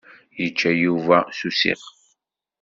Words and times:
Yečča 0.39 0.71
Yuba 0.83 1.17
s 1.37 1.39
usixef. 1.47 1.81